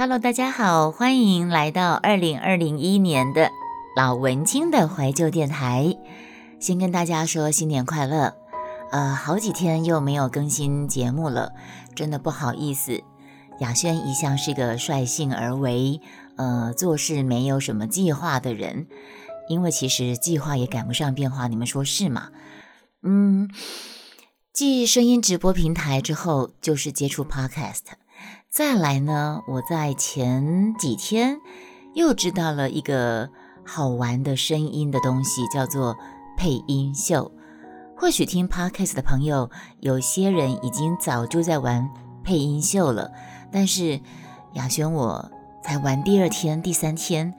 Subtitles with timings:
[0.00, 3.50] Hello，大家好，欢迎来到二零二零一年的
[3.96, 5.98] 老文青的怀旧电台。
[6.60, 8.36] 先跟大家说新年快乐。
[8.92, 11.52] 呃，好几天又没有更新节目了，
[11.96, 13.02] 真的不好意思。
[13.58, 16.00] 雅轩一向是个率性而为，
[16.36, 18.86] 呃，做事没有什么计划的人，
[19.48, 22.28] 因为其实计划也赶不上变化，你们说是吗？
[23.02, 23.50] 嗯，
[24.52, 27.82] 继声音直播平台之后，就是接触 Podcast。
[28.50, 31.38] 再来呢，我在前几天
[31.94, 33.28] 又知道了一个
[33.64, 35.94] 好玩的声音的东西，叫做
[36.36, 37.30] 配音秀。
[37.94, 41.90] 或许听 Podcast 的朋友，有些人已经早就在玩
[42.24, 43.12] 配音秀了，
[43.52, 44.00] 但是
[44.54, 45.30] 雅轩我
[45.62, 47.34] 才玩第二天、第三天，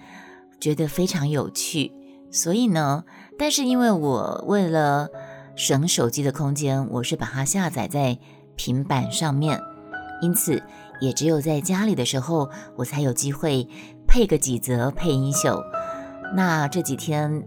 [0.60, 1.92] 觉得非常有趣。
[2.32, 3.04] 所以呢，
[3.38, 5.10] 但是因为我为了
[5.56, 8.20] 省手机的空间，我是把它下载在
[8.56, 9.60] 平板上面，
[10.22, 10.62] 因此
[11.00, 13.68] 也只有在家里的时候，我才有机会
[14.08, 15.62] 配个几则配音秀。
[16.36, 17.44] 那这几天，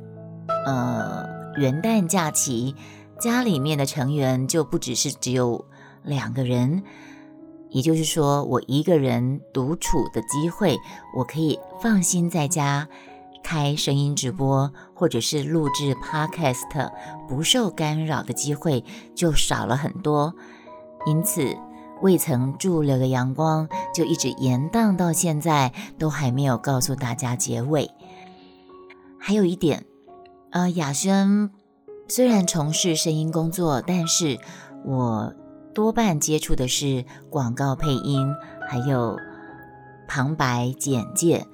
[0.66, 1.24] 呃，
[1.56, 2.74] 元旦假期。
[3.20, 5.64] 家里面的成员就不只是只有
[6.02, 6.82] 两个人，
[7.70, 10.76] 也就是说，我一个人独处的机会，
[11.16, 12.88] 我可以放心在家
[13.44, 16.90] 开声音直播，或者是录制 podcast，
[17.28, 20.34] 不受干扰的机会就少了很多。
[21.06, 21.56] 因此，
[22.02, 27.90] 未曾驻留的阳光就一直延宕到现在，都还没有告诉大家结尾。
[29.18, 29.84] 还有一点，
[30.50, 31.50] 呃，雅轩。
[32.08, 34.38] 虽然从事声音工作，但是
[34.84, 35.32] 我
[35.72, 38.26] 多半接触的是广告配音，
[38.68, 39.16] 还有
[40.06, 41.46] 旁白简介。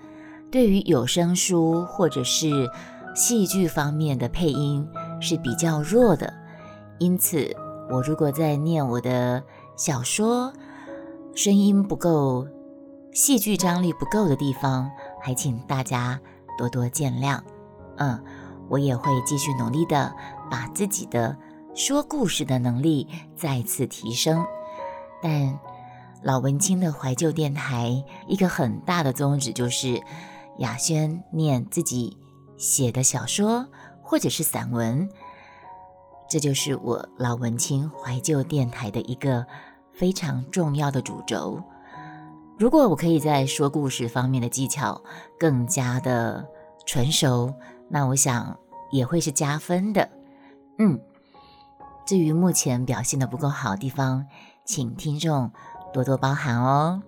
[0.50, 2.68] 对于有声书或者是
[3.14, 4.88] 戏剧方面的配音
[5.20, 6.32] 是比较弱的，
[6.98, 7.54] 因此
[7.90, 9.44] 我如果在念我的
[9.78, 10.52] 小说，
[11.34, 12.46] 声音不够，
[13.14, 14.90] 戏剧张力不够的地方，
[15.22, 16.20] 还请大家
[16.58, 17.40] 多多见谅。
[17.96, 18.22] 嗯。
[18.70, 20.14] 我也会继续努力的，
[20.50, 21.34] 把自己的
[21.74, 24.44] 说故事的能力再次提升。
[25.22, 25.58] 但
[26.22, 30.02] 老文青的怀旧电台一个很大的宗旨就是，
[30.58, 32.18] 雅轩念自己
[32.58, 33.66] 写的小说
[34.02, 35.08] 或者是散文，
[36.28, 39.46] 这就是我老文青怀旧电台的一个
[39.98, 41.60] 非常重要的主轴。
[42.56, 45.02] 如果我可以在说故事方面的技巧
[45.38, 46.46] 更加的
[46.86, 47.52] 纯熟。
[47.90, 48.54] 那我想
[48.90, 50.10] 也会是加分的，
[50.78, 51.00] 嗯。
[52.06, 54.26] 至于目前表现的不够好的地方，
[54.64, 55.50] 请听众
[55.92, 57.02] 多多包涵哦。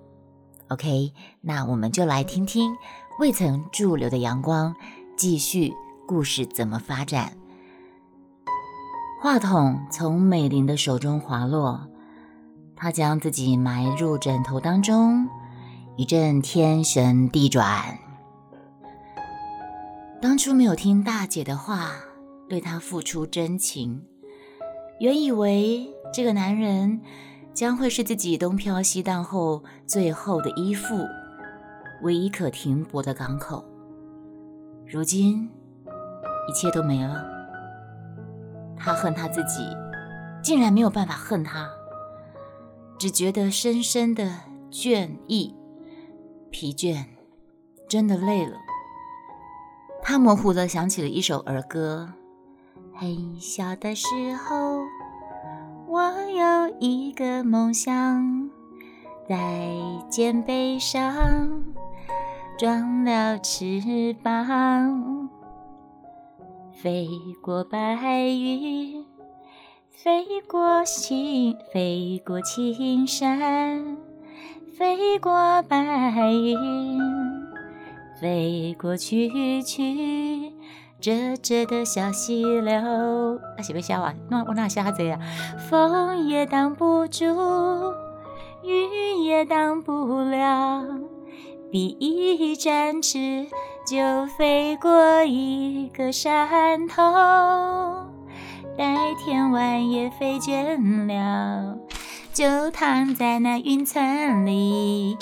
[0.69, 1.13] OK，
[1.43, 2.75] 那我们就来听听
[3.19, 4.75] 未曾驻留的阳光，
[5.17, 5.73] 继续
[6.07, 7.37] 故事怎么发展。
[9.21, 11.87] 话筒从美玲的手中滑落，
[12.81, 15.29] 他将自己埋入枕头当中，
[15.97, 17.99] 一阵天旋地转。
[20.19, 21.91] 当初没有听大姐的话，
[22.49, 24.03] 对她付出真情，
[24.99, 27.03] 原以为这个男人
[27.53, 31.07] 将会是自己东飘西荡后最后的依附，
[32.01, 33.63] 唯一可停泊的港口。
[34.87, 35.51] 如今
[36.49, 37.23] 一切都没了，
[38.75, 39.67] 他恨他自己，
[40.43, 41.69] 竟然没有办法恨他，
[43.01, 44.31] 只觉得深深的
[44.71, 45.55] 倦意、
[46.51, 47.07] 疲倦，
[47.89, 48.59] 真的累了。
[50.03, 52.13] 他模糊的想起了一首儿歌：
[52.93, 54.05] 很小的时
[54.37, 54.83] 候，
[55.89, 58.51] 我有一个梦想，
[59.27, 59.67] 在
[60.11, 61.65] 肩背上
[62.59, 65.31] 装了翅膀，
[66.71, 67.09] 飞
[67.41, 67.95] 过白
[68.27, 69.00] 云，
[69.93, 73.99] 飞过青，飞过青山，
[74.79, 75.77] 飞过白
[76.33, 76.59] 云。
[78.19, 80.53] 飞过曲曲
[81.01, 82.73] 折折的小溪流，
[83.59, 84.15] 啊，是要写啊？
[84.31, 85.19] 那我哪写这呀？
[85.69, 87.25] 风也挡不住，
[88.63, 90.83] 雨也挡不了，
[91.71, 93.47] 比一展翅
[93.87, 97.03] 就飞过一个山头，
[98.77, 101.79] 待天晚也飞倦了，
[102.33, 105.17] 就躺在那云层里。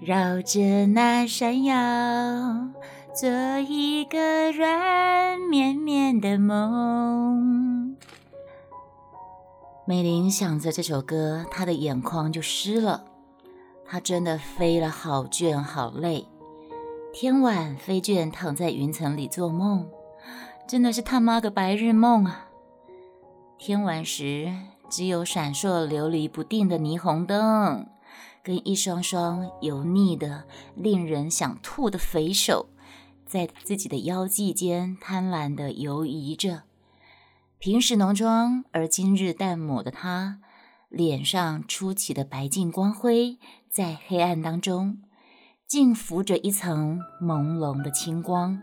[0.00, 1.74] 绕着那山腰，
[3.12, 3.28] 做
[3.58, 7.96] 一个软绵绵的梦。
[9.84, 13.04] 美玲想着这首歌，她的眼眶就湿了。
[13.84, 16.26] 她真的飞了好倦好累，
[17.12, 19.88] 天晚飞倦，躺在云层里做梦，
[20.68, 22.44] 真的是他妈个白日梦啊！
[23.56, 24.54] 天晚时，
[24.90, 27.86] 只有闪烁流离不定的霓虹灯。
[28.42, 30.44] 跟一双双油腻的、
[30.74, 32.68] 令人想吐的肥手，
[33.24, 36.64] 在自己的腰际间贪婪地游移着。
[37.58, 40.38] 平时浓妆而今日淡抹的她，
[40.90, 43.38] 脸上初起的白净光辉，
[43.70, 44.98] 在黑暗当中，
[45.66, 48.60] 竟浮着一层朦胧的青光。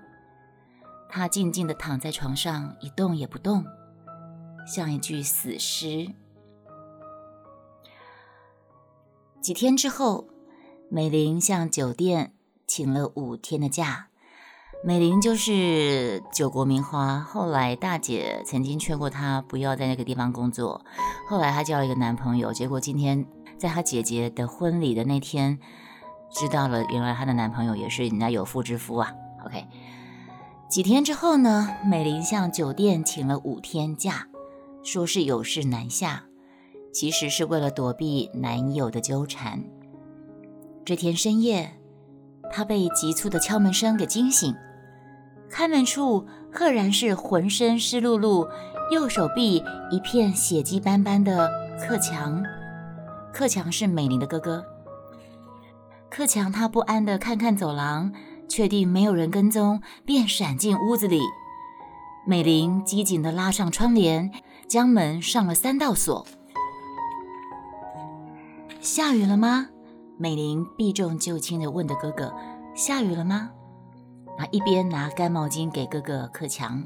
[1.15, 3.63] 她静静地躺在床上，一动也不动，
[4.67, 6.09] 像一具死尸。
[9.39, 10.27] 几天之后，
[10.89, 12.33] 美玲向酒店
[12.67, 14.09] 请了五天的假。
[14.83, 20.83] 美玲就是九国名花，后来大姐曾经劝过她不要在那个地方工作。
[21.29, 23.25] 后来她交了一个男朋友，结果今天
[23.57, 25.57] 在她姐姐的婚礼的那天，
[26.29, 29.13] 知道了原来她的男朋友也是人家有妇之夫啊。
[29.45, 29.65] OK，
[30.75, 34.27] 几天之后呢，美玲向酒店请了五天假，
[34.83, 36.25] 说是有事南下。
[36.91, 39.63] 其实是为了躲避男友的纠缠。
[40.83, 41.71] 这天深夜，
[42.51, 44.53] 她被急促的敲门声给惊醒。
[45.49, 48.45] 开门处赫然是浑身湿漉漉、
[48.91, 51.49] 右手臂一片血迹斑斑的
[51.79, 52.43] 克强。
[53.31, 54.65] 克强是美玲的哥哥。
[56.09, 58.11] 克强他不安地看看走廊，
[58.47, 61.21] 确定没有人跟踪，便闪进屋子里。
[62.25, 64.31] 美玲机警地拉上窗帘，
[64.67, 66.25] 将门上了三道锁。
[68.81, 69.67] 下雨了吗？
[70.17, 72.33] 美玲避重就轻地问着哥哥
[72.73, 73.51] ：“下雨了吗？”
[74.37, 76.83] 他一边拿干毛巾给哥哥克强：“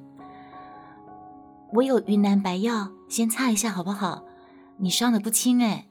[1.73, 4.23] 我有云南白药，先擦一下好不好？
[4.77, 5.85] 你伤得不轻哎。”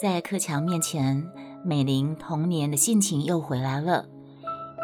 [0.00, 1.26] 在克强面前，
[1.64, 4.06] 美玲童年的性情又回来了，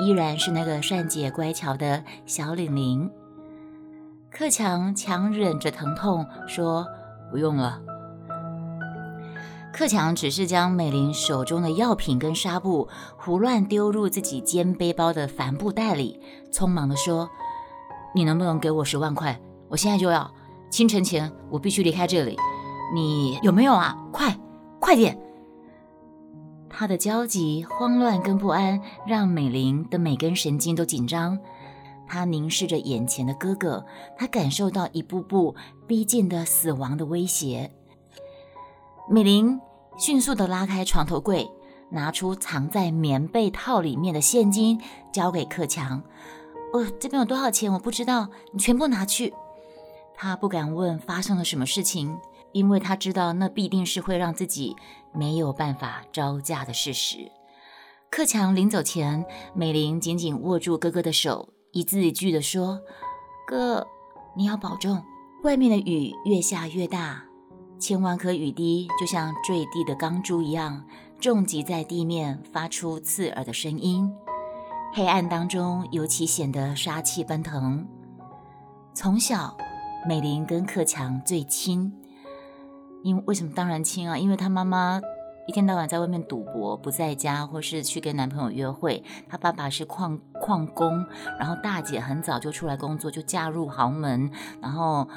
[0.01, 3.11] 依然是那个善解乖巧的小玲玲。
[4.31, 6.87] 克强强忍着疼痛说
[7.33, 7.81] ：“不用了。”
[9.73, 16.21] 克强只是将美玲手中的药品跟纱布胡乱丢入自己肩背包的帆布袋里，
[16.53, 17.29] 匆忙地说
[18.15, 19.41] ：“你能不能给我十万块？
[19.69, 20.31] 我现在就要，
[20.71, 22.37] 清晨前我必须离开这里。
[22.95, 23.97] 你有没有啊？
[24.13, 24.39] 快，
[24.79, 25.19] 快点！”
[26.79, 31.39] 他的焦急、慌乱跟不安让美玲的每根神经都紧张。
[32.07, 35.57] 她凝视着眼前的哥哥，她感受到一步步
[35.87, 37.71] 逼近的死亡的威胁。
[39.09, 39.59] 美玲。
[39.99, 41.51] 迅速地拉开床头柜，
[41.89, 44.79] 拿出藏在棉被套里面的现金，
[45.11, 46.03] 交给克强。
[46.75, 47.73] 哦，这边有多少钱？
[47.73, 49.33] 我不知道，你全部拿去。
[50.15, 52.15] 他不敢问发生了什么事情，
[52.57, 54.75] 因为他知道那必定是会让自己
[55.13, 57.31] 没有办法招架的事实。
[58.11, 62.81] 克强临走前，美玲紧紧握住哥哥的手，一字一句地说
[63.47, 63.87] ：“哥，
[64.35, 65.05] 你要保重。
[65.45, 67.23] 外面的雨越下越大。”
[67.79, 70.83] 千万颗雨滴就像坠地的钢珠一样，
[71.21, 74.11] 重击在地面，发出刺耳的声音。
[74.95, 77.87] 黑暗当中，尤其显得杀气奔腾。
[78.95, 79.55] 从小，
[80.09, 81.93] 美玲跟克强最亲，
[83.07, 83.53] 因为什么？
[83.55, 85.01] 当然亲啊，因为她妈妈
[85.47, 89.03] 一天到晚在外面赌博，不在家，或是去跟男朋友约会。
[89.29, 91.07] 她爸爸是矿矿工，
[91.39, 94.31] 然后大姐很早就出来工作，就嫁入豪门，
[94.61, 95.09] 然后。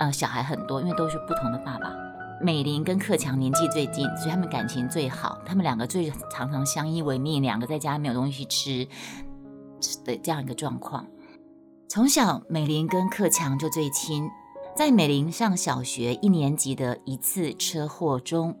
[0.00, 1.92] 呃，小孩很多，因为都是不同的爸爸。
[2.40, 5.38] 美玲跟克强年纪最近，所以他们感情最好。
[5.44, 8.88] 他们两个最常常相依为命，两个在家没有东西吃
[10.06, 11.06] 的这样一个状况。
[11.86, 14.26] 从小，美玲跟克强就最亲。
[14.80, 18.56] 在美玲上小学一年级的一次车祸中，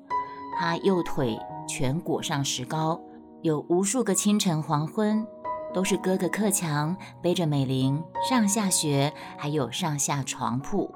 [0.54, 3.00] 她右腿全裹上石膏。
[3.40, 5.26] 有无数个清晨黄昏，
[5.72, 10.94] 都是哥哥克强背着美玲上下学，还有上下床铺。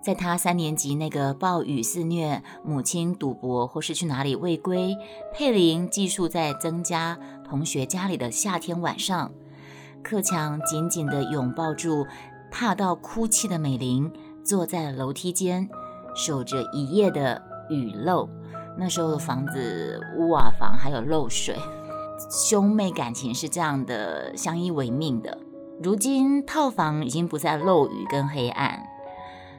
[0.00, 4.96] 在他三年级那个暴雨肆虐、母亲赌博或是去哪里未归，
[5.34, 9.32] 佩玲寄宿在曾家同学家里的夏天晚上，
[10.00, 12.06] 克强紧紧地拥抱住
[12.52, 14.12] 怕到哭泣的美玲，
[14.44, 15.68] 坐在楼梯间
[16.14, 18.28] 守着一夜的雨漏。
[18.78, 21.58] 那时候的房子屋瓦房还有漏水，
[22.30, 25.38] 兄妹感情是这样的相依为命的。
[25.82, 28.86] 如今套房已经不再漏雨跟黑暗。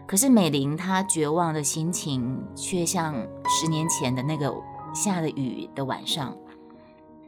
[0.06, 3.16] 可是美玲她绝望的心情，却像
[3.48, 4.54] 十年前的那个
[4.94, 6.36] 下了雨的晚上。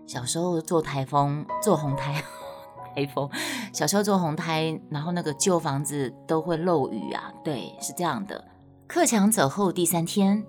[0.06, 2.24] 小时候坐台风，坐红台，
[2.96, 3.30] 台风。
[3.74, 7.32] 小时候坐红胎，然后那个旧房子都会漏雨啊。
[7.44, 8.44] 对，是这样的。
[8.88, 10.46] 克强走后第三天，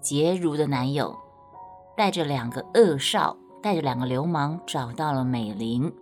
[0.00, 1.16] 洁如的男友
[1.96, 5.92] 带着两个恶少，带着两个流氓找到了美玲，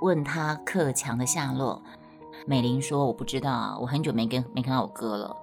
[0.00, 1.82] 问他克强的下落。
[2.46, 5.36] 美玲说：“我不知道啊，我很久没跟没看到我哥了。”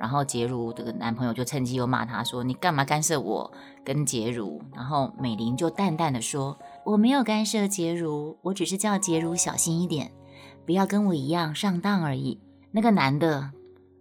[0.00, 3.52] 然后杰如这个男朋友就趁机又骂她说：“你干嘛干涉我
[3.84, 10.12] 跟杰如？”然后美玲就淡淡的说：“我没有干涉杰如，我只是叫杰如小心一点，
[10.66, 12.40] 不要跟我一样上当而已。”
[12.72, 13.50] 那个男的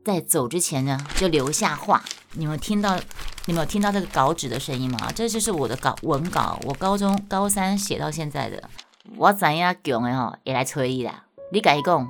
[0.03, 2.03] 在走之前呢，就留下话。
[2.33, 2.97] 你们听到，
[3.45, 5.11] 你们有听到这个稿纸的声音吗？
[5.13, 8.69] 这就是我的稿文稿，我高中高三写到现在的。
[9.17, 11.25] 我知影强的吼，会来催伊啦。
[11.51, 12.09] 你甲伊讲，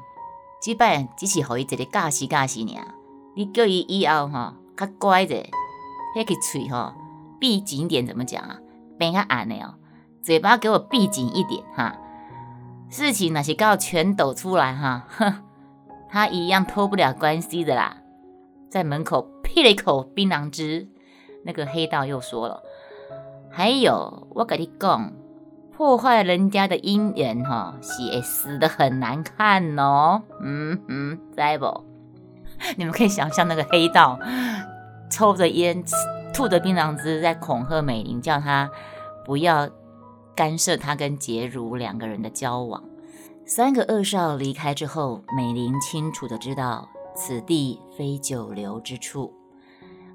[0.62, 2.94] 即摆只是互伊一个教习教习尔。
[3.36, 5.36] 你叫伊以后吼较乖者，
[6.16, 6.94] 迄个嘴吼
[7.40, 8.60] 闭紧点，怎么讲啊？
[8.98, 9.76] 变较暗的哦，
[10.22, 11.96] 嘴巴给我闭紧一点哈。
[12.90, 15.34] 事情那些告全抖出来哈，哼，
[16.10, 17.98] 他一样脱不了关系的啦。
[18.70, 20.88] 在门口呸了一口槟榔汁，
[21.46, 22.62] 那个黑道又说了，
[23.50, 25.12] 还有我跟你讲，
[25.76, 30.24] 破坏人家的姻缘哈，是会死的很难看哦。
[30.42, 31.86] 嗯嗯，在不？
[32.76, 34.20] 你们可以想象那个黑道
[35.10, 35.84] 抽着烟、
[36.34, 38.70] 吐着槟榔汁，在恐吓美玲，叫她
[39.24, 39.70] 不要
[40.40, 42.82] 干涉他跟杰如两个人的交往。
[43.46, 49.34] 三个恶少离开之后，美玲清楚的知道此地非久留之处，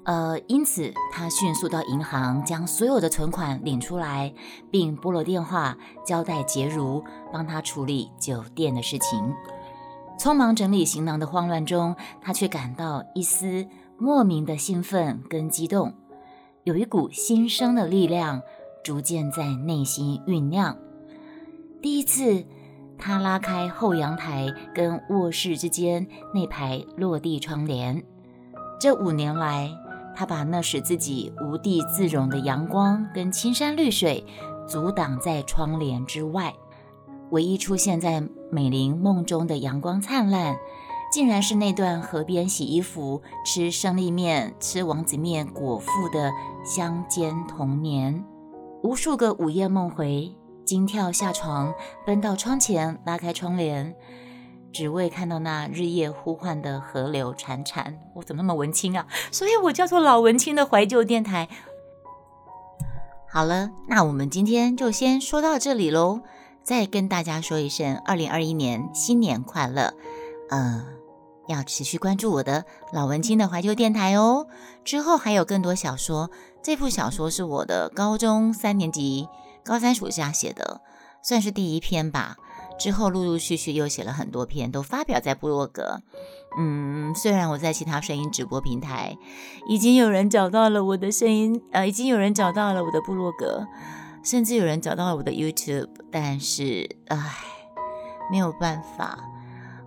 [0.03, 4.33] 呃，因此她迅速到银行将所有的存款领出来，
[4.71, 9.31] 并拨了电话交代杰如帮他处理酒店的事情。
[10.17, 13.67] 匆忙整理行囊的慌乱中，他却感到一丝
[13.99, 15.93] 莫名的兴奋跟激动，
[16.63, 18.41] 有一股新生的力量
[18.85, 20.77] 逐渐在内心酝酿。
[21.81, 22.45] 第一次，
[22.99, 28.03] 他拉开后阳台跟卧室之间那排落地窗帘。
[28.79, 29.71] 这五年来，
[30.15, 34.23] 他把那使自己无地自容的阳光跟青山绿水
[34.67, 36.53] 阻挡在窗帘之外。
[37.31, 40.55] 唯一出现在美玲梦中的阳光灿烂，
[41.11, 46.31] 竟然是那段河边洗衣服、吃生利面、吃王子面果腹的
[46.63, 48.23] 乡间童年。
[48.85, 50.31] 无数个午夜梦回，
[50.63, 51.73] 惊跳下床，
[52.05, 53.95] 奔到窗前拉开窗帘，
[54.71, 57.95] 只为看到那日夜呼唤的河流潺潺。
[58.13, 59.07] 我怎么那么文青啊？
[59.31, 61.49] 所以我叫做老文青的怀旧电台。
[63.27, 66.21] 好了，那我们今天就先说到这里喽。
[66.61, 69.95] 再跟大家说一声，二零二一年新年快乐！
[70.51, 70.85] 嗯，
[71.47, 74.47] 要持续关注我的老文青的怀旧电台哦。
[74.83, 76.29] 之后还有更多小说，
[76.61, 79.27] 这部小说是我的高中三年级
[79.63, 80.81] 高三暑假写的，
[81.21, 82.37] 算是第一篇吧。
[82.77, 86.01] 之后陆陆续续又写了很多篇，都发表在部落格。
[86.57, 89.17] 嗯，虽然我在其他声音直播平台
[89.67, 93.65] 已经有人找到了我的声音，呃，已经有人找到了我的部落格。
[94.23, 97.35] 甚至有人找到了我的 YouTube，但是，唉，
[98.31, 99.19] 没有办法。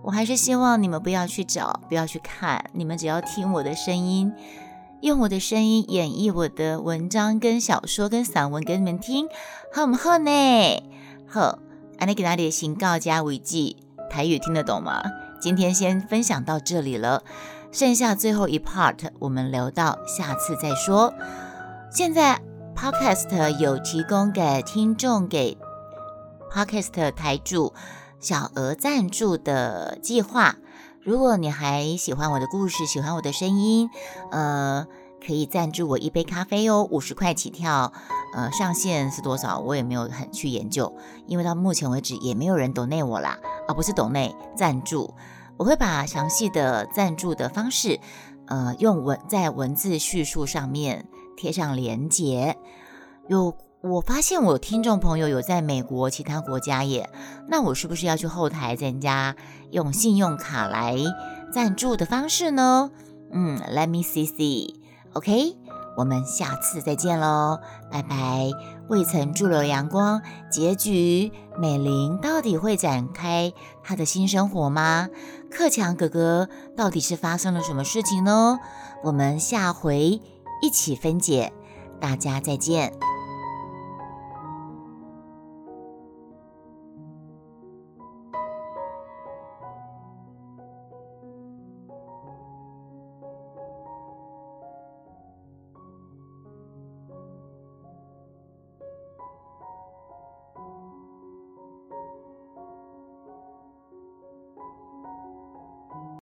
[0.03, 4.33] 我还是希望你们不要去找，不要去看，你们只要听我的声音，
[5.01, 9.27] 用我的声音演绎我的文章、跟小说、跟散文给你们听，
[9.73, 10.83] 好不好呢？
[11.27, 11.59] 好，
[11.97, 13.77] 安尼给大家先告加为记，
[14.09, 15.03] 台语听得懂吗？
[15.41, 17.23] 今天先分享到这里了，
[17.71, 21.13] 剩下最后一 part 我们留到下次再说。
[21.91, 22.41] 现在。
[22.75, 25.57] Podcast 有提供给听众给
[26.49, 27.73] Podcast 台主
[28.19, 30.55] 小额赞助的计划。
[31.01, 33.89] 如果你还喜欢我的故事，喜欢我的声音，
[34.31, 34.85] 呃，
[35.25, 37.93] 可以赞助我一杯咖啡哦，五十块起跳。
[38.35, 39.59] 呃，上限是多少？
[39.59, 40.93] 我也没有很去研究，
[41.25, 45.13] 因为到目前为止也没有人懂内我啦，啊不是懂内赞助。
[45.57, 47.99] 我会把详细的赞助的方式，
[48.47, 51.07] 呃，用文在文字叙述上面。
[51.37, 52.57] 贴上连接，
[53.29, 57.09] 有我发现我听众朋友有在美国其他国家耶，
[57.47, 59.37] 那我是不是要去后台增加
[59.71, 60.97] 用信用卡来
[61.53, 62.91] 赞助的方式呢？
[63.31, 65.55] 嗯，Let me see see，OK，
[65.95, 67.59] 我们下次再见喽，
[67.89, 68.51] 拜拜。
[68.89, 70.21] 未曾驻留阳光
[70.51, 75.07] 结局，美玲到底会展开她的新生活吗？
[75.49, 78.59] 克强哥哥到底是发生了什么事情呢？
[79.03, 80.21] 我们下回。
[80.61, 81.53] 一起分解，
[82.01, 82.91] 大家再见。